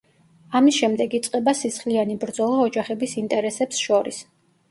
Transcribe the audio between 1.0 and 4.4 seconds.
იწყება სისხლიანი ბრძოლა ოჯახების ინტერესებს შორის.